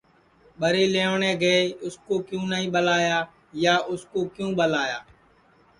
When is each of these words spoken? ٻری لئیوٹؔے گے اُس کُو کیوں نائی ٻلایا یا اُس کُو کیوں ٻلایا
ٻری 0.59 0.83
لئیوٹؔے 0.93 1.31
گے 1.41 1.55
اُس 1.85 1.95
کُو 2.05 2.15
کیوں 2.27 2.45
نائی 2.51 2.67
ٻلایا 2.73 3.19
یا 3.63 3.75
اُس 3.91 4.01
کُو 4.11 4.21
کیوں 4.35 4.51
ٻلایا 4.59 4.99